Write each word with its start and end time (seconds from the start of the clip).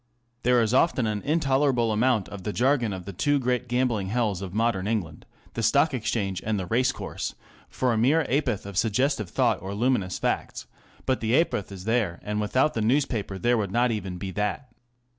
There 0.41 0.63
is 0.63 0.73
often 0.73 1.05
an 1.05 1.21
intolerable 1.21 1.91
amount 1.91 2.27
of 2.29 2.41
the 2.41 2.51
jargon 2.51 2.91
of 2.91 3.05
the 3.05 3.13
two 3.13 3.37
great 3.37 3.67
gambling 3.67 4.07
hells 4.07 4.41
of 4.41 4.51
modern 4.51 4.87
England 4.87 5.27
ŌĆö 5.27 5.53
the 5.53 5.61
Stock 5.61 5.93
Exchange 5.93 6.41
and 6.43 6.59
the 6.59 6.65
race 6.65 6.91
course 6.91 7.33
ŌĆö 7.35 7.65
for 7.69 7.93
a' 7.93 7.99
mere 7.99 8.23
ha'porth 8.27 8.65
of 8.65 8.79
suggestive 8.79 9.29
thoughts 9.29 9.61
or 9.61 9.75
luminous 9.75 10.17
facts; 10.17 10.65
but 11.05 11.19
the 11.19 11.37
ha'porth 11.39 11.71
is 11.71 11.83
there, 11.83 12.19
and 12.23 12.41
without 12.41 12.73
the 12.73 12.81
newspaper 12.81 13.37
there 13.37 13.59
would 13.59 13.69
not 13.71 13.91
even 13.91 14.17
be 14.17 14.31
that. 14.31 14.69